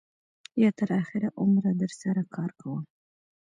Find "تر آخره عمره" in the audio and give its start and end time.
0.77-1.71